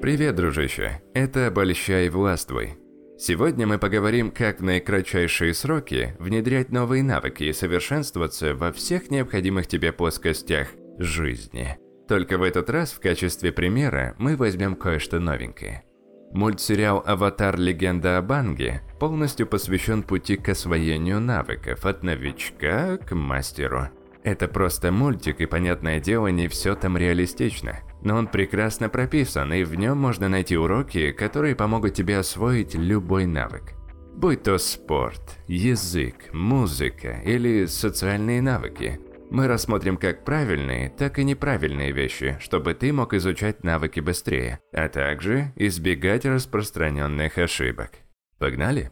[0.00, 1.02] Привет, дружище.
[1.12, 2.78] Это «Обольщай и властвуй».
[3.18, 9.66] Сегодня мы поговорим, как в наикратчайшие сроки внедрять новые навыки и совершенствоваться во всех необходимых
[9.66, 11.76] тебе плоскостях жизни.
[12.08, 15.84] Только в этот раз в качестве примера мы возьмем кое-что новенькое.
[16.32, 17.58] Мультсериал «Аватар.
[17.58, 23.90] Легенда о Банге» полностью посвящен пути к освоению навыков от новичка к мастеру.
[24.22, 27.80] Это просто мультик, и, понятное дело, не все там реалистично.
[28.02, 33.26] Но он прекрасно прописан, и в нем можно найти уроки, которые помогут тебе освоить любой
[33.26, 33.74] навык.
[34.14, 39.00] Будь то спорт, язык, музыка или социальные навыки.
[39.30, 44.88] Мы рассмотрим как правильные, так и неправильные вещи, чтобы ты мог изучать навыки быстрее, а
[44.88, 47.92] также избегать распространенных ошибок.
[48.38, 48.90] Погнали?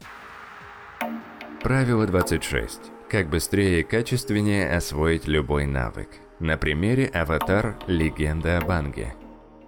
[1.61, 2.98] Правило 26.
[3.09, 6.09] Как быстрее и качественнее освоить любой навык.
[6.39, 7.75] На примере «Аватар.
[7.87, 9.15] Легенда о Банге».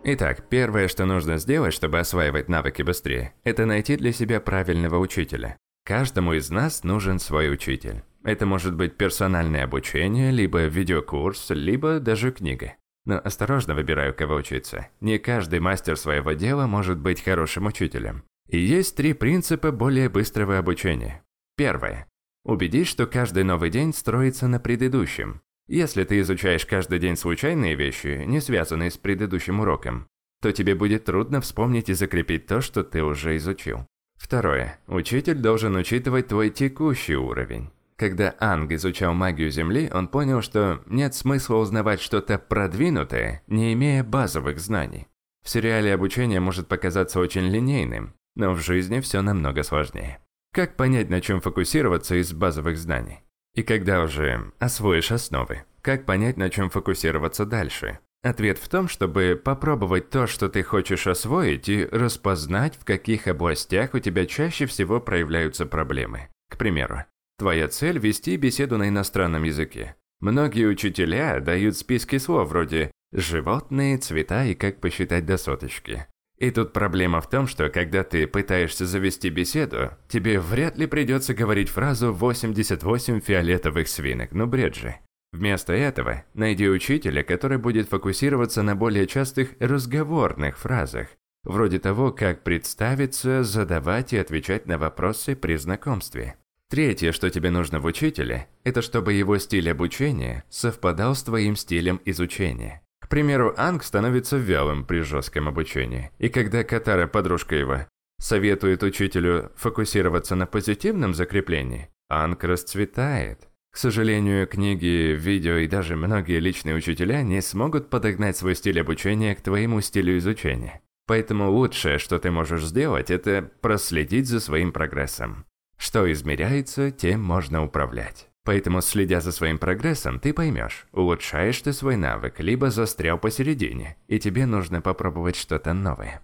[0.04, 5.58] Итак, первое, что нужно сделать, чтобы осваивать навыки быстрее, это найти для себя правильного учителя.
[5.84, 8.04] Каждому из нас нужен свой учитель.
[8.24, 12.76] Это может быть персональное обучение, либо видеокурс, либо даже книга.
[13.06, 14.88] Но осторожно выбираю, кого учиться.
[15.00, 18.24] Не каждый мастер своего дела может быть хорошим учителем.
[18.50, 21.24] И есть три принципа более быстрого обучения.
[21.58, 22.08] Первое.
[22.44, 25.42] Убедись, что каждый новый день строится на предыдущем.
[25.68, 30.08] Если ты изучаешь каждый день случайные вещи, не связанные с предыдущим уроком,
[30.42, 33.86] то тебе будет трудно вспомнить и закрепить то, что ты уже изучил.
[34.16, 34.80] Второе.
[34.88, 37.70] Учитель должен учитывать твой текущий уровень.
[37.96, 44.04] Когда Анг изучал магию Земли, он понял, что нет смысла узнавать что-то продвинутое, не имея
[44.04, 45.08] базовых знаний.
[45.44, 50.20] В сериале обучение может показаться очень линейным, но в жизни все намного сложнее.
[50.54, 53.20] Как понять, на чем фокусироваться из базовых знаний?
[53.56, 58.00] И когда уже освоишь основы, как понять, на чем фокусироваться дальше?
[58.22, 63.94] Ответ в том, чтобы попробовать то, что ты хочешь освоить, и распознать, в каких областях
[63.94, 66.28] у тебя чаще всего проявляются проблемы.
[66.50, 67.06] К примеру,
[67.40, 69.96] твоя цель– вести беседу на иностранном языке.
[70.20, 76.06] Многие учителя дают списки слов вроде «животные», «цвета» и «как посчитать до соточки».
[76.42, 81.36] И тут проблема в том, что когда ты пытаешься завести беседу, тебе вряд ли придется
[81.36, 84.96] говорить фразу «88 фиолетовых свинок», ну бред же.
[85.32, 91.10] Вместо этого найди учителя, который будет фокусироваться на более частых разговорных фразах,
[91.44, 96.38] вроде того, как представиться, задавать и отвечать на вопросы при знакомстве.
[96.72, 102.02] Третье, что тебе нужно в учителе, это чтобы его стиль обучения совпадал с твоим стилем
[102.04, 106.12] изучения примеру, Анг становится вялым при жестком обучении.
[106.18, 107.88] И когда Катара, подружка его,
[108.20, 113.48] советует учителю фокусироваться на позитивном закреплении, Анг расцветает.
[113.72, 119.34] К сожалению, книги, видео и даже многие личные учителя не смогут подогнать свой стиль обучения
[119.34, 120.82] к твоему стилю изучения.
[121.08, 125.46] Поэтому лучшее, что ты можешь сделать, это проследить за своим прогрессом.
[125.78, 128.31] Что измеряется, тем можно управлять.
[128.44, 134.20] Поэтому, следя за своим прогрессом, ты поймешь, улучшаешь ты свой навык, либо застрял посередине, и
[134.20, 136.22] тебе нужно попробовать что-то новое.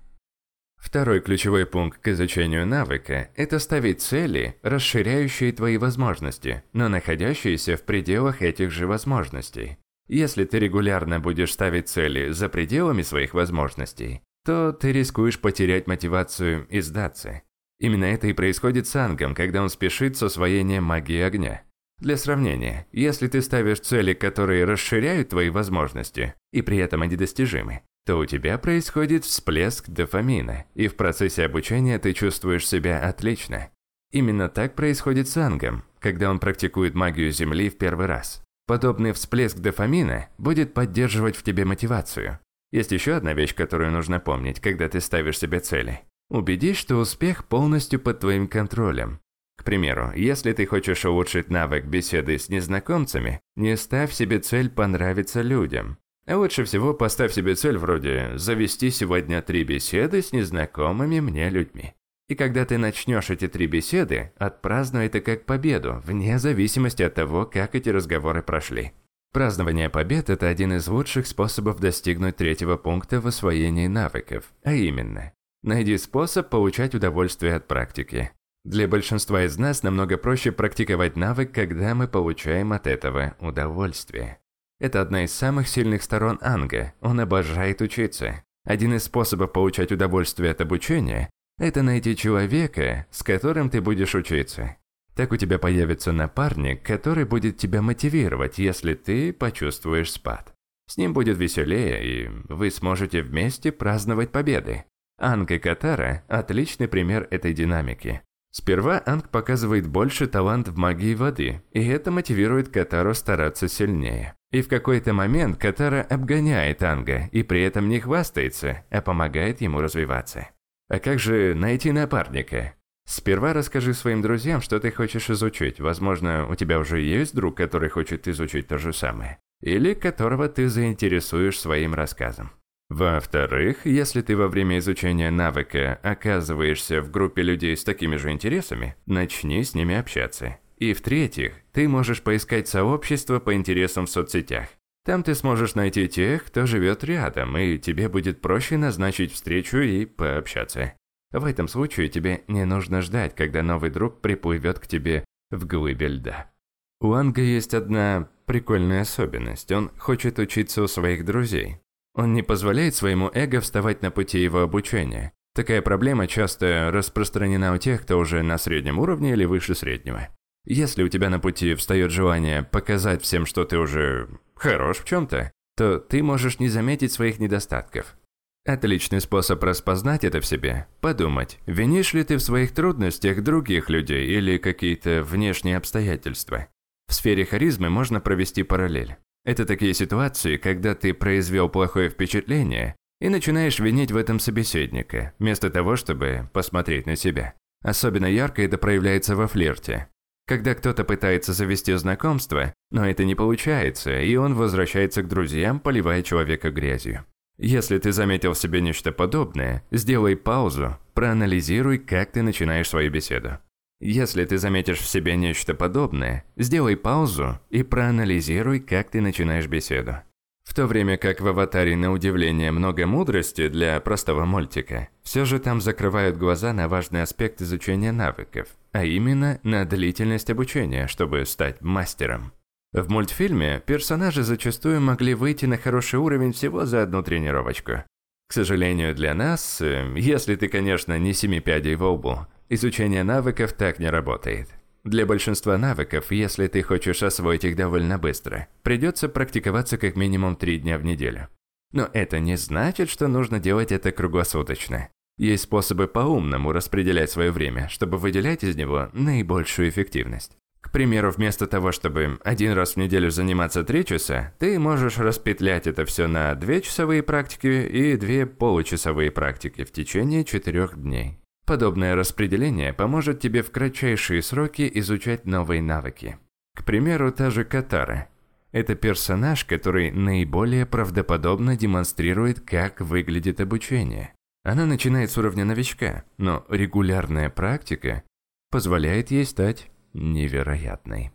[0.77, 7.83] Второй ключевой пункт к изучению навыка– это ставить цели, расширяющие твои возможности, но находящиеся в
[7.83, 9.77] пределах этих же возможностей.
[10.07, 16.66] Если ты регулярно будешь ставить цели за пределами своих возможностей, то ты рискуешь потерять мотивацию
[16.69, 17.41] и сдаться.
[17.79, 21.63] Именно это и происходит с Ангом, когда он спешит с освоением магии огня.
[21.99, 27.81] Для сравнения, если ты ставишь цели, которые расширяют твои возможности, и при этом они достижимы,
[28.05, 33.69] то у тебя происходит всплеск дофамина, и в процессе обучения ты чувствуешь себя отлично.
[34.11, 38.43] Именно так происходит с Ангом, когда он практикует магию Земли в первый раз.
[38.67, 42.39] Подобный всплеск дофамина будет поддерживать в тебе мотивацию.
[42.71, 46.01] Есть еще одна вещь, которую нужно помнить, когда ты ставишь себе цели.
[46.29, 49.19] Убедись, что успех полностью под твоим контролем,
[49.67, 55.97] примеру, если ты хочешь улучшить навык беседы с незнакомцами, не ставь себе цель понравиться людям.
[56.25, 61.95] А лучше всего поставь себе цель вроде «завести сегодня три беседы с незнакомыми мне людьми».
[62.30, 67.45] И когда ты начнешь эти три беседы, отпразднуй это как победу, вне зависимости от того,
[67.45, 68.94] как эти разговоры прошли.
[69.33, 75.33] Празднование побед– это один из лучших способов достигнуть третьего пункта в освоении навыков, а именно–
[75.62, 78.31] найди способ получать удовольствие от практики.
[78.67, 84.39] Для большинства из нас намного проще практиковать навык, когда мы получаем от этого удовольствие.
[84.81, 88.43] Это одна из самых сильных сторон Анга, он обожает учиться.
[88.65, 94.75] Один из способов получать удовольствие от обучения– это найти человека, с которым ты будешь учиться.
[95.15, 100.53] Так у тебя появится напарник, который будет тебя мотивировать, если ты почувствуешь спад.
[100.89, 104.83] С ним будет веселее, и вы сможете вместе праздновать победы.
[105.17, 108.23] Анг и Катара– отличный пример этой динамики.
[108.59, 114.33] Сперва Анг показывает больше талант в магии воды, и это мотивирует Катару стараться сильнее.
[114.51, 119.80] И в какой-то момент Катара обгоняет Анга и при этом не хвастается, а помогает ему
[119.80, 120.50] развиваться.
[120.89, 122.74] А как же найти напарника?
[123.07, 125.80] Сперва расскажи своим друзьям, что ты хочешь изучить.
[125.80, 129.38] Возможно, у тебя уже есть друг, который хочет изучить то же самое.
[129.62, 132.50] Или которого ты заинтересуешь своим рассказом.
[132.89, 138.95] Во-вторых, если ты во время изучения навыка оказываешься в группе людей с такими же интересами,
[139.06, 140.57] начни с ними общаться.
[140.78, 144.69] И в-третьих, ты можешь поискать сообщество по интересам в соцсетях.
[145.04, 150.06] Там ты сможешь найти тех, кто живет рядом, и тебе будет проще назначить встречу и
[150.06, 150.94] пообщаться.
[151.31, 156.07] В этом случае тебе не нужно ждать, когда новый друг приплывет к тебе в глыбе
[156.07, 156.51] льда.
[157.00, 159.72] У Анга есть одна прикольная особенность.
[159.72, 161.78] Он хочет учиться у своих друзей.
[162.17, 165.33] Он не позволяет своему эго вставать на пути его обучения.
[165.53, 170.27] Такая проблема часто распространена у тех, кто уже на среднем уровне или выше среднего.
[170.65, 175.51] Если у тебя на пути встает желание показать всем, что ты уже хорош в чем-то,
[175.77, 178.17] то ты можешь не заметить своих недостатков.
[178.65, 184.27] Отличный способ распознать это в себе– подумать, винишь ли ты в своих трудностях других людей
[184.27, 186.67] или какие-то внешние обстоятельства.
[187.07, 189.17] В сфере харизмы можно провести параллель.
[189.47, 195.69] Это такие ситуации, когда ты произвел плохое впечатление и начинаешь винить в этом собеседника, вместо
[195.69, 197.53] того, чтобы посмотреть на себя.
[197.81, 200.09] Особенно ярко это проявляется во флирте.
[200.47, 206.23] Когда кто-то пытается завести знакомство, но это не получается, и он возвращается к друзьям, поливая
[206.23, 207.23] человека грязью.
[207.57, 213.59] Если ты заметил в себе нечто подобное, сделай паузу, проанализируй, как ты начинаешь свою беседу.
[213.99, 220.17] Если ты заметишь в себе нечто подобное, сделай паузу и проанализируй, как ты начинаешь беседу.
[220.63, 225.59] В то время как в «Аватаре» на удивление много мудрости для простого мультика, все же
[225.59, 231.81] там закрывают глаза на важный аспект изучения навыков, а именно на длительность обучения, чтобы стать
[231.81, 232.51] мастером.
[232.91, 238.03] В мультфильме персонажи зачастую могли выйти на хороший уровень всего за одну тренировочку.
[238.50, 243.71] К сожалению для нас, э, если ты, конечно, не семи пядей во лбу, Изучение навыков
[243.71, 244.67] так не работает.
[245.05, 250.79] Для большинства навыков, если ты хочешь освоить их довольно быстро, придется практиковаться как минимум 3
[250.79, 251.47] дня в неделю.
[251.93, 255.07] Но это не значит, что нужно делать это круглосуточно.
[255.37, 260.57] Есть способы по-умному распределять свое время, чтобы выделять из него наибольшую эффективность.
[260.81, 265.87] К примеру, вместо того, чтобы один раз в неделю заниматься 3 часа, ты можешь распетлять
[265.87, 271.39] это все на 2 часовые практики и 2 получасовые практики в течение 4 дней.
[271.67, 276.37] Подобное распределение поможет тебе в кратчайшие сроки изучать новые навыки.
[276.73, 278.29] К примеру, та же Катара.
[278.71, 284.33] Это персонаж, который наиболее правдоподобно демонстрирует, как выглядит обучение.
[284.63, 288.23] Она начинает с уровня новичка, но регулярная практика
[288.71, 291.31] позволяет ей стать невероятной.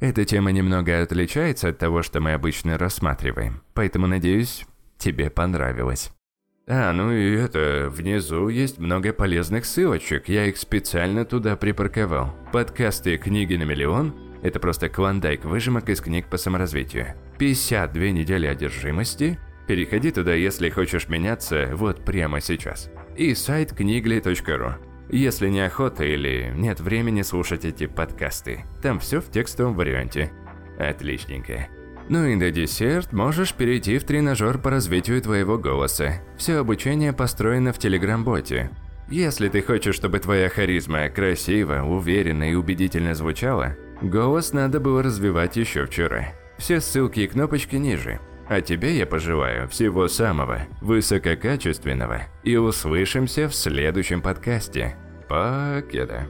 [0.00, 4.66] Эта тема немного отличается от того, что мы обычно рассматриваем, поэтому, надеюсь,
[4.96, 6.10] тебе понравилось.
[6.70, 12.36] А, ну и это, внизу есть много полезных ссылочек, я их специально туда припарковал.
[12.52, 17.14] Подкасты «Книги на миллион»– это просто клондайк выжимок из книг по саморазвитию.
[17.38, 22.90] 52 недели одержимости– переходи туда, если хочешь меняться вот прямо сейчас.
[23.16, 24.72] И сайт книгли.ру.
[25.10, 30.30] Если не охота или нет времени слушать эти подкасты, там все в текстовом варианте.
[30.78, 31.68] Отличненько.
[32.08, 36.22] Ну и на десерт можешь перейти в тренажер по развитию твоего голоса.
[36.36, 38.70] Все обучение построено в Телеграм-боте.
[39.10, 45.56] Если ты хочешь, чтобы твоя харизма красиво, уверенно и убедительно звучала, голос надо было развивать
[45.56, 46.32] еще вчера.
[46.58, 48.20] Все ссылки и кнопочки ниже.
[48.48, 54.96] А тебе я пожелаю всего самого высококачественного и услышимся в следующем подкасте.
[55.28, 56.26] Покеда.